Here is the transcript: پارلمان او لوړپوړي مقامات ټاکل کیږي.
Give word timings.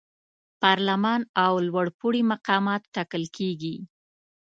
پارلمان 0.61 1.21
او 1.43 1.53
لوړپوړي 1.67 2.21
مقامات 2.33 2.81
ټاکل 2.95 3.23
کیږي. 3.37 3.75